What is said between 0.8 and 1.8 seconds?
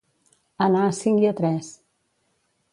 a cinc i a tres.